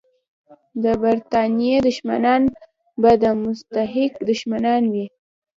د 0.83 0.85
برتانیې 1.01 1.77
دښمنان 1.87 2.43
به 3.01 3.11
د 3.21 3.23
مسقط 3.41 4.11
دښمنان 4.29 4.83
وي. 4.93 5.05